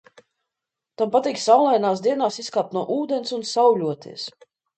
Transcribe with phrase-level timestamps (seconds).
[1.01, 4.27] "Tam patīk saulainās dienās izkāpt no ūdens un "sauļoties"."